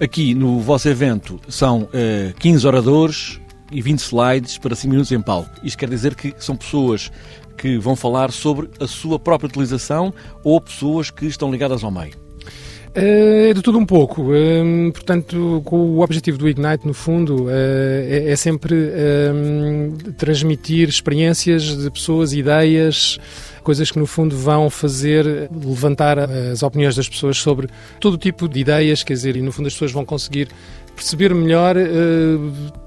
Aqui 0.00 0.34
no 0.34 0.60
vosso 0.60 0.88
evento 0.88 1.40
são 1.48 1.88
eh, 1.92 2.34
15 2.38 2.66
oradores 2.66 3.40
e 3.72 3.80
20 3.80 3.98
slides 4.00 4.58
para 4.58 4.74
5 4.74 4.90
minutos 4.90 5.10
em 5.10 5.20
palco. 5.20 5.50
Isto 5.62 5.78
quer 5.78 5.88
dizer 5.88 6.14
que 6.14 6.34
são 6.38 6.54
pessoas 6.54 7.10
que 7.56 7.78
vão 7.78 7.96
falar 7.96 8.30
sobre 8.30 8.68
a 8.78 8.86
sua 8.86 9.18
própria 9.18 9.48
utilização 9.48 10.12
ou 10.44 10.60
pessoas 10.60 11.10
que 11.10 11.24
estão 11.26 11.50
ligadas 11.50 11.82
ao 11.82 11.90
meio. 11.90 12.25
É 12.98 13.52
de 13.52 13.60
tudo 13.60 13.78
um 13.78 13.84
pouco. 13.84 14.32
Hum, 14.32 14.90
portanto, 14.90 15.62
o 15.70 16.00
objetivo 16.00 16.38
do 16.38 16.48
Ignite, 16.48 16.86
no 16.86 16.94
fundo, 16.94 17.50
eh, 17.50 18.24
é, 18.26 18.32
é 18.32 18.36
sempre 18.36 18.74
hum, 18.74 19.92
transmitir 20.16 20.88
experiências 20.88 21.76
de 21.76 21.90
pessoas, 21.90 22.32
ideias, 22.32 23.18
coisas 23.62 23.90
que 23.90 23.98
no 23.98 24.06
fundo 24.06 24.34
vão 24.34 24.70
fazer 24.70 25.50
levantar 25.52 26.18
as 26.18 26.62
opiniões 26.62 26.96
das 26.96 27.06
pessoas 27.06 27.36
sobre 27.36 27.68
todo 28.00 28.16
tipo 28.16 28.48
de 28.48 28.60
ideias, 28.60 29.02
quer 29.02 29.12
dizer, 29.12 29.36
e 29.36 29.42
no 29.42 29.52
fundo 29.52 29.66
as 29.66 29.74
pessoas 29.74 29.92
vão 29.92 30.04
conseguir 30.04 30.48
perceber 30.94 31.34
melhor 31.34 31.76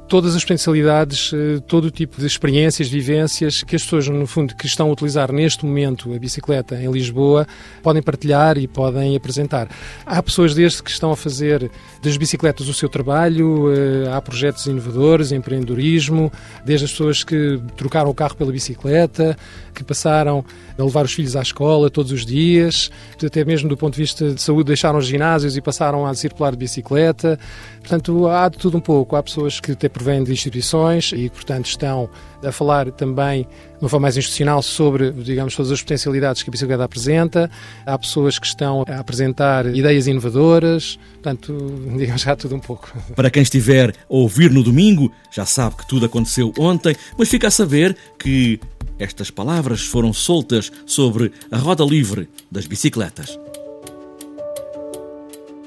todas 0.10 0.36
as 0.36 0.44
potencialidades, 0.44 1.32
eh, 1.34 1.62
todo 1.68 1.86
o 1.86 1.92
tipo 1.92 2.20
de 2.20 2.26
experiências, 2.26 2.90
vivências 2.90 3.62
que 3.62 3.76
as 3.76 3.84
pessoas, 3.84 4.08
no 4.08 4.26
fundo, 4.26 4.56
que 4.56 4.66
estão 4.66 4.90
a 4.90 4.92
utilizar 4.92 5.32
neste 5.32 5.64
momento 5.64 6.12
a 6.14 6.18
bicicleta 6.18 6.76
em 6.76 6.92
Lisboa, 6.92 7.48
podem 7.84 8.02
partilhar 8.02 8.58
e 8.58 8.68
podem 8.68 9.16
apresentar. 9.16 9.70
Há 10.06 10.22
pessoas 10.24 10.56
desde 10.56 10.82
que 10.82 10.90
estão 10.90 11.12
a 11.12 11.16
fazer 11.16 11.70
das 12.02 12.18
bicicletas 12.18 12.68
o 12.68 12.74
seu 12.74 12.90
trabalho, 12.90 13.72
eh, 13.72 14.10
há 14.12 14.20
projetos 14.20 14.66
inovadores, 14.66 15.32
empreendedorismo, 15.32 16.32
desde 16.66 16.86
as 16.86 16.92
pessoas 16.92 17.24
que 17.24 17.62
trocaram 17.78 18.10
o 18.10 18.14
carro 18.14 18.36
pela 18.36 18.52
bicicleta, 18.52 19.38
que 19.76 19.84
passaram 19.84 20.44
a 20.78 20.84
levar 20.84 21.06
os 21.06 21.14
filhos 21.14 21.36
à 21.36 21.42
escola 21.42 21.90
todos 21.90 22.12
os 22.12 22.26
dias, 22.26 22.90
até 23.24 23.46
mesmo 23.46 23.70
do 23.70 23.78
ponto 23.78 23.94
de 23.94 24.02
vista 24.02 24.34
de 24.34 24.42
saúde 24.42 24.68
deixaram 24.68 24.98
os 24.98 25.06
ginásios 25.06 25.56
e 25.56 25.62
passaram 25.62 26.06
a 26.06 26.14
circular 26.16 26.52
de 26.52 26.58
bicicleta. 26.58 27.40
Portanto, 27.80 28.28
há 28.28 28.50
de 28.50 28.58
tudo 28.58 28.78
um 28.78 28.82
pouco. 28.82 29.16
Há 29.16 29.24
pessoas 29.24 29.60
que 29.60 29.72
até 29.74 29.90
provêm 30.00 30.24
de 30.24 30.32
instituições 30.32 31.12
e, 31.14 31.30
portanto, 31.30 31.66
estão 31.66 32.10
a 32.42 32.52
falar 32.52 32.90
também 32.92 33.44
de 33.44 33.84
uma 33.84 33.90
forma 33.90 34.04
mais 34.04 34.16
institucional 34.16 34.62
sobre, 34.62 35.12
digamos, 35.12 35.56
todas 35.56 35.72
as 35.72 35.82
potencialidades 35.82 36.42
que 36.42 36.50
a 36.50 36.52
bicicleta 36.52 36.84
apresenta. 36.84 37.52
Há 37.86 37.98
pessoas 37.98 38.40
que 38.40 38.48
estão 38.48 38.86
a 38.88 39.00
apresentar 39.00 39.66
ideias 39.68 40.08
inovadoras. 40.08 40.98
Portanto, 41.14 41.54
digamos, 41.98 42.26
há 42.26 42.36
tudo 42.36 42.56
um 42.56 42.60
pouco. 42.60 42.92
Para 43.16 43.30
quem 43.30 43.44
estiver 43.44 43.92
a 43.92 43.94
ouvir 44.08 44.52
no 44.52 44.64
domingo, 44.64 45.12
já 45.32 45.46
sabe 45.46 45.76
que 45.76 45.88
tudo 45.88 46.06
aconteceu 46.06 46.54
ontem, 46.58 46.96
mas 47.18 47.30
fica 47.30 47.48
a 47.48 47.52
saber 47.52 47.96
que 48.18 48.60
estas 48.98 49.30
palavras 49.30 49.82
foram 49.82 50.14
soltas 50.14 50.72
sobre 50.86 51.32
a 51.52 51.58
roda 51.58 51.84
livre 51.84 52.30
das 52.50 52.66
bicicletas. 52.66 53.38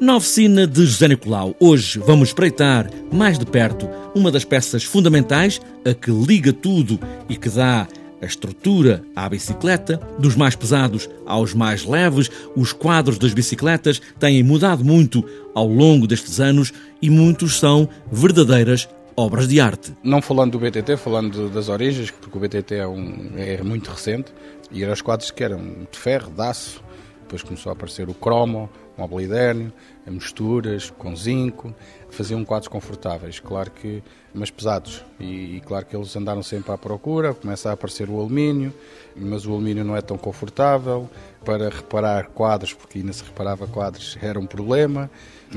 Na 0.02 0.16
oficina 0.16 0.66
de 0.66 0.84
José 0.84 1.06
Nicolau, 1.06 1.54
hoje 1.60 2.00
vamos 2.00 2.30
espreitar 2.30 2.90
mais 3.12 3.38
de 3.38 3.46
perto 3.46 3.88
uma 4.14 4.30
das 4.30 4.44
peças 4.44 4.84
fundamentais 4.84 5.60
a 5.84 5.94
que 5.94 6.10
liga 6.10 6.52
tudo 6.52 6.98
e 7.28 7.36
que 7.36 7.48
dá 7.48 7.86
a 8.20 8.26
estrutura 8.26 9.04
à 9.16 9.28
bicicleta, 9.28 10.00
dos 10.18 10.36
mais 10.36 10.54
pesados 10.54 11.10
aos 11.26 11.52
mais 11.52 11.84
leves, 11.84 12.30
os 12.54 12.72
quadros 12.72 13.18
das 13.18 13.34
bicicletas 13.34 14.00
têm 14.18 14.42
mudado 14.44 14.84
muito 14.84 15.24
ao 15.52 15.66
longo 15.66 16.06
destes 16.06 16.38
anos 16.38 16.72
e 17.00 17.10
muitos 17.10 17.58
são 17.58 17.88
verdadeiras 18.10 18.88
obras 19.16 19.48
de 19.48 19.60
arte. 19.60 19.92
Não 20.02 20.22
falando 20.22 20.52
do 20.52 20.58
BTT, 20.58 20.96
falando 20.96 21.48
das 21.48 21.68
origens, 21.68 22.10
porque 22.10 22.38
o 22.38 22.40
BTT 22.40 22.76
é, 22.76 22.86
um, 22.86 23.32
é 23.36 23.60
muito 23.62 23.90
recente, 23.90 24.32
e 24.70 24.82
eram 24.82 24.92
os 24.92 25.02
quadros 25.02 25.30
que 25.30 25.42
eram 25.42 25.58
de 25.90 25.98
ferro, 25.98 26.30
de 26.30 26.40
aço, 26.40 26.82
depois 27.22 27.42
começou 27.42 27.70
a 27.70 27.72
aparecer 27.72 28.08
o 28.08 28.14
cromo, 28.14 28.70
o 28.96 29.00
mobilidérnio, 29.00 29.72
misturas 30.10 30.90
com 30.90 31.14
zinco, 31.14 31.74
faziam 32.10 32.44
quadros 32.44 32.68
confortáveis, 32.68 33.38
claro 33.40 33.70
que, 33.70 34.02
mas 34.34 34.50
pesados, 34.50 35.04
e, 35.18 35.56
e, 35.56 35.60
claro 35.60 35.86
que 35.86 35.96
eles 35.96 36.14
andaram 36.16 36.42
sempre 36.42 36.72
à 36.72 36.78
procura, 36.78 37.32
começa 37.34 37.70
a 37.70 37.72
aparecer 37.72 38.10
o 38.10 38.18
alumínio, 38.18 38.72
mas 39.14 39.46
o 39.46 39.52
alumínio 39.52 39.84
não 39.84 39.96
é 39.96 40.00
tão 40.00 40.18
confortável, 40.18 41.08
para 41.44 41.68
reparar 41.68 42.28
quadros, 42.28 42.72
porque 42.72 42.98
ainda 42.98 43.12
se 43.12 43.24
reparava 43.24 43.66
quadros, 43.66 44.16
era 44.20 44.38
um 44.38 44.46
problema, 44.46 45.10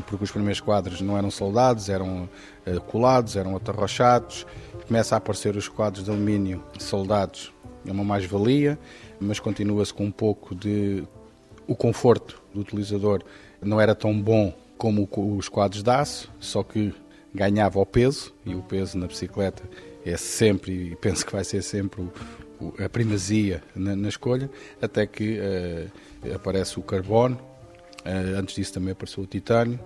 porque 0.08 0.24
os 0.24 0.32
primeiros 0.32 0.60
quadros 0.60 1.02
não 1.02 1.18
eram 1.18 1.32
soldados, 1.32 1.90
eram 1.90 2.30
uh, 2.66 2.82
colados, 2.82 3.36
eram 3.36 3.56
atarrochados. 3.56 4.46
Começa 4.88 5.16
a 5.16 5.18
aparecer 5.18 5.56
os 5.56 5.68
quadros 5.68 6.04
de 6.04 6.10
alumínio 6.10 6.64
soldados, 6.80 7.54
é 7.86 7.92
uma 7.92 8.04
mais-valia, 8.04 8.78
mas 9.20 9.40
continua-se 9.40 9.94
com 9.94 10.06
um 10.06 10.12
pouco 10.12 10.56
de. 10.56 11.04
O 11.68 11.75
conforto 11.75 12.44
do 12.54 12.62
utilizador 12.62 13.24
não 13.65 13.81
era 13.81 13.95
tão 13.95 14.19
bom 14.19 14.53
como 14.77 15.10
os 15.38 15.50
quadros 15.50 15.84
de 15.84 15.89
aço, 15.89 16.31
só 16.39 16.63
que 16.63 16.93
ganhava 17.34 17.79
o 17.79 17.86
peso, 17.86 18.34
e 18.45 18.55
o 18.55 18.62
peso 18.62 18.98
na 18.98 19.07
bicicleta 19.07 19.63
é 20.05 20.15
sempre, 20.15 20.91
e 20.91 20.95
penso 20.95 21.25
que 21.25 21.31
vai 21.31 21.43
ser 21.43 21.62
sempre 21.62 22.01
o, 22.01 22.12
o, 22.60 22.84
a 22.84 22.88
primazia 22.88 23.62
na, 23.75 23.95
na, 23.95 24.07
escolha, 24.07 24.50
até 24.81 25.05
que 25.05 25.39
uh, 25.39 26.36
aparece 26.36 26.79
o 26.79 26.84
carbono, 26.84 27.36
uh, 28.05 28.38
antes 28.38 28.55
disso 28.55 28.74
também 28.74 28.91
apareceu 28.91 29.24
o 29.24 29.27
titânio, 29.27 29.79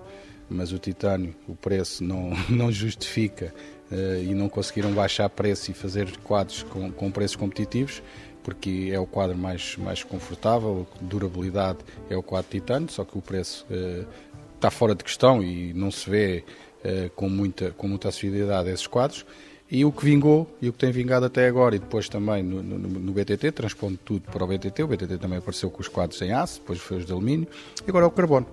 mas 0.50 0.72
o 0.72 0.80
titânio, 0.80 1.36
o 1.48 1.56
preço 1.56 2.04
não, 2.04 2.32
não 2.50 2.72
justifica 2.72 3.54
uh, 3.92 4.24
e 4.24 4.34
não 4.34 4.50
conseguiram 4.50 4.92
baixar 4.92 5.30
preço 5.30 5.72
e 5.72 5.74
fazer 5.74 6.18
quadros 6.18 6.64
com, 6.64 6.92
com 6.92 7.12
preços 7.12 7.36
competitivos, 7.36 8.02
porque 8.44 8.90
é 8.92 9.00
o 9.00 9.06
quadro 9.06 9.38
mais, 9.38 9.76
mais 9.78 10.04
confortável, 10.04 10.88
durabilidade 11.02 11.80
é 12.10 12.18
o 12.18 12.24
quadro 12.24 12.50
titânio, 12.50 12.90
só 12.92 13.04
que 13.04 13.18
o 13.18 13.22
preço 13.22 13.66
uh, 13.70 14.08
está 14.56 14.70
fora 14.70 14.96
de 14.96 15.04
questão 15.04 15.44
e 15.44 15.74
não 15.74 15.92
se 15.92 16.10
vê 16.10 16.44
uh, 16.84 17.10
com, 17.12 17.30
muita, 17.30 17.72
com 17.72 17.88
muita 17.88 18.10
assiduidade 18.10 18.70
esses 18.70 18.88
quadros. 18.88 19.26
E 19.72 19.86
o 19.86 19.92
que 19.92 20.04
vingou 20.04 20.50
e 20.60 20.68
o 20.68 20.74
que 20.74 20.80
tem 20.80 20.92
vingado 20.92 21.28
até 21.28 21.48
agora, 21.48 21.76
e 21.76 21.80
depois 21.80 22.10
também 22.10 22.42
no, 22.42 22.64
no, 22.64 22.80
no, 22.80 23.12
BTT, 23.12 23.52
transpondo 23.52 24.00
tudo 24.04 24.22
para 24.22 24.44
o 24.44 24.48
BTT. 24.48 24.82
O 24.82 24.88
BTT 24.88 25.20
também 25.20 25.38
apareceu 25.38 25.70
com 25.70 25.80
os 25.80 25.88
quadros 25.88 26.20
em 26.24 26.32
aço, 26.32 26.60
depois 26.60 26.80
foi 26.80 26.98
os 26.98 27.06
de 27.06 27.12
alumínio, 27.12 27.48
e 27.86 27.88
agora 27.88 28.06
é 28.06 28.08
o 28.08 28.12
carbono 28.12 28.48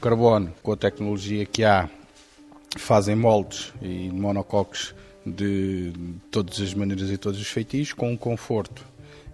carbono, 0.00 0.52
com 0.62 0.72
a 0.72 0.76
tecnologia 0.76 1.44
que 1.44 1.64
há, 1.64 1.88
fazem 2.76 3.16
moldes 3.16 3.72
e 3.82 4.10
monocoques 4.10 4.94
de 5.24 5.92
todas 6.30 6.60
as 6.60 6.72
maneiras 6.74 7.10
e 7.10 7.18
todos 7.18 7.40
os 7.40 7.48
feitiços, 7.48 7.92
com 7.92 8.12
um 8.12 8.16
conforto. 8.16 8.84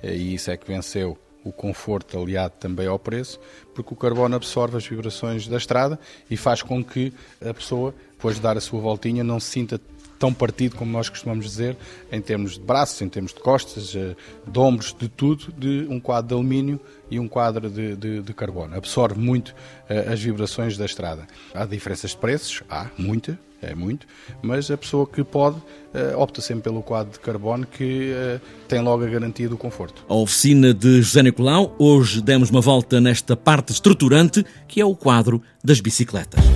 E 0.03 0.35
isso 0.35 0.51
é 0.51 0.57
que 0.57 0.67
venceu 0.67 1.19
o 1.45 1.53
conforto 1.53 2.19
aliado 2.19 2.55
também 2.59 2.87
ao 2.87 2.99
preço, 2.99 3.39
porque 3.75 3.93
o 3.93 3.97
carbono 3.97 4.35
absorve 4.35 4.77
as 4.79 4.87
vibrações 4.87 5.47
da 5.47 5.59
estrada 5.59 5.99
e 6.31 6.37
faz 6.37 6.63
com 6.63 6.83
que 6.83 7.13
a 7.45 7.53
pessoa, 7.53 7.95
depois 8.13 8.37
de 8.37 8.43
dar 8.43 8.57
a 8.57 8.61
sua 8.61 8.81
voltinha, 8.81 9.23
não 9.23 9.39
se 9.39 9.51
sinta 9.51 9.81
tão 10.19 10.33
partido 10.33 10.77
como 10.77 10.91
nós 10.91 11.09
costumamos 11.09 11.45
dizer, 11.45 11.77
em 12.11 12.21
termos 12.21 12.55
de 12.55 12.61
braços, 12.61 13.01
em 13.03 13.09
termos 13.09 13.33
de 13.33 13.41
costas, 13.41 13.95
eh, 13.95 14.15
de 14.47 14.59
ombros, 14.59 14.95
de 14.99 15.09
tudo, 15.09 15.53
de 15.57 15.87
um 15.89 16.01
quadro 16.01 16.29
de 16.29 16.35
alumínio 16.35 16.81
e 17.11 17.19
um 17.19 17.29
quadro 17.29 17.69
de, 17.69 17.97
de, 17.97 18.23
de 18.23 18.35
carbono. 18.35 18.77
Absorve 18.77 19.19
muito 19.21 19.51
uh, 19.51 20.13
as 20.13 20.21
vibrações 20.21 20.77
da 20.77 20.85
estrada. 20.85 21.27
Há 21.55 21.65
diferenças 21.65 22.11
de 22.11 22.17
preços? 22.17 22.63
Há, 22.69 22.87
muita, 22.97 23.39
é 23.63 23.75
muito, 23.75 24.07
mas 24.43 24.71
a 24.71 24.77
pessoa 24.77 25.07
que 25.07 25.23
pode 25.23 25.57
uh, 25.57 26.19
opta 26.19 26.41
sempre 26.41 26.65
pelo 26.65 26.83
quadro 26.83 27.13
de 27.13 27.21
carbono 27.21 27.67
que 27.67 28.13
uh, 28.13 28.41
tem 28.69 28.81
logo 28.81 29.05
a 29.05 29.09
garantia 29.09 29.49
do 29.49 29.57
conforto. 29.57 30.05
A 30.09 30.15
oficina 30.15 30.75
de 30.75 31.03
José 31.03 31.23
Nicolau, 31.23 31.75
hoje 31.79 32.21
demos 32.21 32.51
uma 32.51 32.61
volta 32.61 33.01
nesta 33.01 33.37
parte 33.37 33.73
estruturante 33.73 34.45
que 34.69 34.81
é 34.81 34.85
o 34.85 34.95
quadro 34.95 35.43
das 35.63 35.81
bicicletas. 35.81 36.54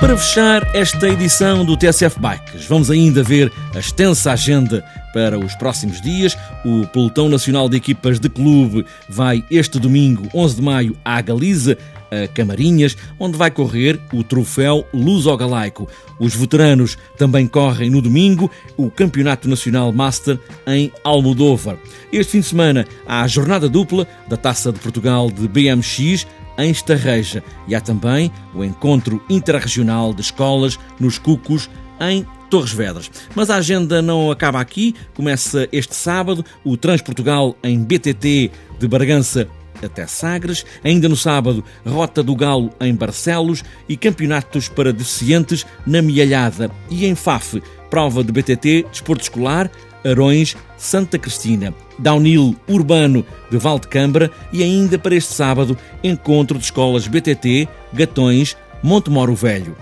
Para 0.00 0.16
fechar 0.16 0.76
esta 0.76 1.08
edição 1.08 1.64
do 1.64 1.76
TSF 1.76 2.20
Bikes, 2.20 2.66
vamos 2.66 2.88
ainda 2.88 3.20
ver 3.20 3.52
a 3.74 3.80
extensa 3.80 4.30
agenda 4.30 4.84
para 5.12 5.36
os 5.36 5.56
próximos 5.56 6.00
dias. 6.00 6.38
O 6.64 6.86
Pelotão 6.86 7.28
Nacional 7.28 7.68
de 7.68 7.78
Equipas 7.78 8.20
de 8.20 8.28
Clube 8.28 8.86
vai 9.08 9.44
este 9.50 9.80
domingo, 9.80 10.28
11 10.32 10.54
de 10.54 10.62
maio, 10.62 10.96
à 11.04 11.20
Galiza, 11.20 11.76
a 12.12 12.28
Camarinhas, 12.28 12.96
onde 13.18 13.36
vai 13.36 13.50
correr 13.50 13.98
o 14.12 14.22
troféu 14.22 14.86
Luso 14.94 15.36
Galaico. 15.36 15.88
Os 16.20 16.32
veteranos 16.32 16.96
também 17.18 17.48
correm 17.48 17.90
no 17.90 18.00
domingo 18.00 18.48
o 18.76 18.88
Campeonato 18.92 19.48
Nacional 19.48 19.92
Master 19.92 20.38
em 20.64 20.92
Almodóvar. 21.02 21.76
Este 22.12 22.32
fim 22.32 22.40
de 22.40 22.46
semana 22.46 22.86
há 23.04 23.22
a 23.22 23.28
jornada 23.28 23.68
dupla 23.68 24.06
da 24.28 24.36
Taça 24.36 24.70
de 24.70 24.78
Portugal 24.78 25.28
de 25.28 25.48
BMX 25.48 26.24
em 26.58 26.70
Estarreja. 26.70 27.42
E 27.66 27.74
há 27.74 27.80
também 27.80 28.30
o 28.54 28.64
encontro 28.64 29.22
interregional 29.30 30.12
de 30.12 30.20
escolas 30.20 30.78
nos 30.98 31.16
Cucos, 31.16 31.70
em 32.00 32.26
Torres 32.50 32.72
Vedras. 32.72 33.10
Mas 33.34 33.50
a 33.50 33.56
agenda 33.56 34.02
não 34.02 34.30
acaba 34.30 34.60
aqui. 34.60 34.94
Começa 35.14 35.68
este 35.72 35.94
sábado 35.94 36.44
o 36.64 36.76
Transportugal 36.76 37.56
em 37.62 37.82
BTT 37.82 38.50
de 38.78 38.88
Bargança 38.88 39.48
até 39.82 40.06
Sagres. 40.06 40.64
Ainda 40.82 41.08
no 41.08 41.16
sábado, 41.16 41.64
Rota 41.86 42.22
do 42.22 42.34
Galo 42.34 42.70
em 42.80 42.94
Barcelos 42.94 43.62
e 43.88 43.96
campeonatos 43.96 44.68
para 44.68 44.92
deficientes 44.92 45.64
na 45.86 46.02
Mialhada. 46.02 46.70
E 46.90 47.06
em 47.06 47.14
Faf, 47.14 47.62
prova 47.90 48.24
de 48.24 48.32
BTT, 48.32 48.86
desporto 48.90 49.22
escolar, 49.22 49.70
Arões, 50.04 50.56
Santa 50.76 51.18
Cristina, 51.18 51.74
Downhill 51.98 52.56
Urbano 52.68 53.24
de 53.50 53.58
Valdecambra 53.58 54.30
e 54.52 54.62
ainda 54.62 54.98
para 54.98 55.14
este 55.14 55.32
sábado, 55.32 55.76
encontro 56.02 56.58
de 56.58 56.64
escolas 56.64 57.06
BTT, 57.06 57.68
Gatões, 57.92 58.56
Montemoro 58.82 59.34
Velho. 59.34 59.76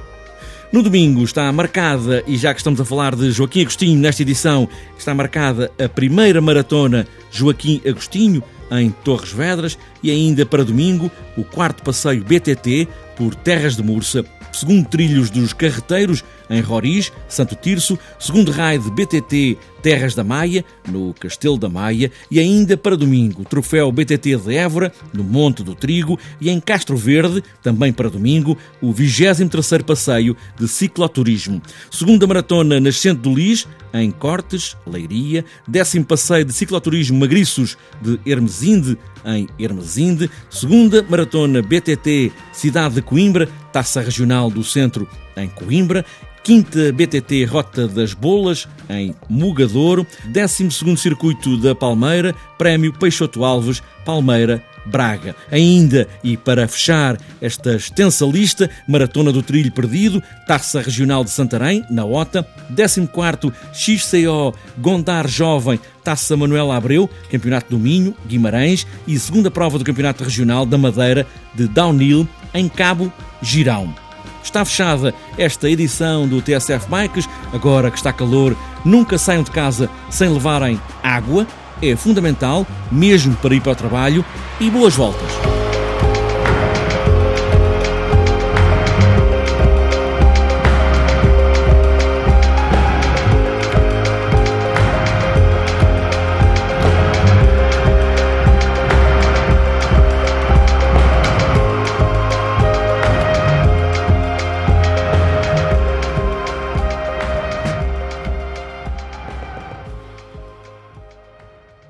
No 0.72 0.82
domingo 0.82 1.22
está 1.22 1.50
marcada, 1.52 2.24
e 2.26 2.36
já 2.36 2.52
que 2.52 2.60
estamos 2.60 2.80
a 2.80 2.84
falar 2.84 3.14
de 3.14 3.30
Joaquim 3.30 3.62
Agostinho 3.62 3.98
nesta 3.98 4.22
edição, 4.22 4.68
está 4.98 5.14
marcada 5.14 5.70
a 5.82 5.88
primeira 5.88 6.40
maratona 6.40 7.06
Joaquim 7.30 7.80
Agostinho 7.86 8.42
em 8.70 8.90
Torres 8.90 9.32
Vedras 9.32 9.78
e 10.02 10.10
ainda 10.10 10.44
para 10.44 10.64
domingo 10.64 11.10
o 11.36 11.44
quarto 11.44 11.82
passeio 11.82 12.24
BTT 12.24 12.88
por 13.16 13.34
Terras 13.34 13.76
de 13.76 13.82
Mursa, 13.82 14.24
segundo 14.52 14.88
trilhos 14.88 15.30
dos 15.30 15.52
carreteiros 15.52 16.24
em 16.48 16.60
Roriz, 16.60 17.12
Santo 17.28 17.54
Tirso, 17.54 17.98
segundo 18.18 18.52
raio 18.52 18.80
de 18.80 18.90
BTT 18.90 19.58
Terras 19.82 20.14
da 20.16 20.24
Maia, 20.24 20.64
no 20.88 21.14
Castelo 21.14 21.56
da 21.56 21.68
Maia, 21.68 22.10
e 22.28 22.40
ainda 22.40 22.76
para 22.76 22.96
domingo, 22.96 23.42
o 23.42 23.44
troféu 23.44 23.92
BTT 23.92 24.36
de 24.36 24.54
Évora, 24.54 24.92
no 25.12 25.22
Monte 25.22 25.62
do 25.62 25.76
Trigo, 25.76 26.18
e 26.40 26.50
em 26.50 26.58
Castro 26.60 26.96
Verde, 26.96 27.42
também 27.62 27.92
para 27.92 28.10
domingo, 28.10 28.58
o 28.80 28.92
23º 28.92 29.84
passeio 29.84 30.36
de 30.58 30.66
cicloturismo. 30.66 31.62
Segunda 31.88 32.26
maratona 32.26 32.80
Nascente 32.80 33.20
do 33.20 33.32
Lis, 33.32 33.68
em 33.94 34.10
Cortes, 34.10 34.76
Leiria, 34.86 35.44
décimo 35.68 36.04
passeio 36.04 36.44
de 36.44 36.52
cicloturismo 36.52 37.20
Magriços 37.20 37.78
de 38.02 38.18
Hermesinde, 38.26 38.98
em 39.24 39.48
Hermesinde, 39.58 40.28
segunda 40.50 41.04
maratona 41.08 41.62
BTT 41.62 42.32
Cidade 42.52 42.96
de 42.96 43.02
Coimbra, 43.02 43.48
Taça 43.72 44.00
Regional 44.00 44.50
do 44.50 44.64
Centro, 44.64 45.08
em 45.36 45.48
Coimbra, 45.48 46.04
quinta 46.42 46.92
BTT 46.92 47.44
Rota 47.44 47.88
das 47.88 48.14
Bolas, 48.14 48.68
em 48.88 49.14
Mugadouro, 49.28 50.06
12 50.26 50.96
Circuito 50.96 51.56
da 51.56 51.74
Palmeira, 51.74 52.34
Prémio 52.56 52.92
Peixoto 52.92 53.44
Alves, 53.44 53.82
Palmeira, 54.04 54.62
Braga. 54.86 55.34
Ainda, 55.50 56.06
e 56.22 56.36
para 56.36 56.68
fechar 56.68 57.18
esta 57.40 57.74
extensa 57.74 58.24
lista, 58.24 58.70
Maratona 58.86 59.32
do 59.32 59.42
Trilho 59.42 59.72
Perdido, 59.72 60.22
Taça 60.46 60.80
Regional 60.80 61.24
de 61.24 61.30
Santarém, 61.30 61.84
na 61.90 62.04
OTA, 62.04 62.46
14 62.76 63.52
XCO 63.74 64.54
Gondar 64.78 65.26
Jovem, 65.26 65.80
Taça 66.04 66.36
Manuela 66.36 66.76
Abreu, 66.76 67.10
Campeonato 67.28 67.70
do 67.70 67.78
Minho, 67.78 68.14
Guimarães 68.26 68.86
e 69.06 69.18
segunda 69.18 69.50
prova 69.50 69.78
do 69.78 69.84
Campeonato 69.84 70.22
Regional 70.22 70.64
da 70.64 70.78
Madeira 70.78 71.26
de 71.54 71.66
Downhill, 71.66 72.28
em 72.54 72.68
Cabo 72.68 73.12
Girão. 73.42 74.05
Está 74.46 74.64
fechada 74.64 75.12
esta 75.36 75.68
edição 75.68 76.26
do 76.28 76.40
TSF 76.40 76.88
Bikes. 76.88 77.28
Agora 77.52 77.90
que 77.90 77.96
está 77.96 78.12
calor, 78.12 78.56
nunca 78.84 79.18
saiam 79.18 79.42
de 79.42 79.50
casa 79.50 79.90
sem 80.08 80.28
levarem 80.28 80.80
água. 81.02 81.44
É 81.82 81.96
fundamental, 81.96 82.64
mesmo 82.90 83.34
para 83.36 83.56
ir 83.56 83.60
para 83.60 83.72
o 83.72 83.76
trabalho. 83.76 84.24
E 84.60 84.70
boas 84.70 84.94
voltas! 84.94 85.55